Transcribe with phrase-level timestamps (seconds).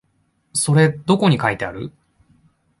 [0.55, 1.91] それどこに書いてある？